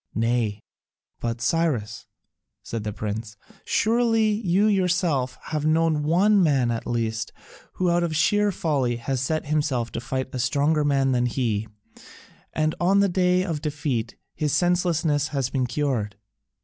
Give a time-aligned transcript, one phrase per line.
[0.15, 0.63] "Nay,
[1.19, 2.07] but, Cyrus,"
[2.63, 7.31] said the prince, "surely you yourself have known one man at least
[7.73, 11.67] who out of sheer folly has set himself to fight a stronger man than he,
[12.51, 16.15] and on the day of defeat his senselessness has been cured.